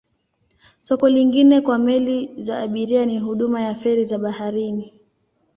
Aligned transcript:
Soko 0.81 1.09
lingine 1.09 1.61
kwa 1.61 1.77
meli 1.77 2.29
za 2.37 2.59
abiria 2.59 3.05
ni 3.05 3.19
huduma 3.19 3.61
ya 3.61 3.75
feri 3.75 4.05
za 4.05 4.17
baharini. 4.17 4.93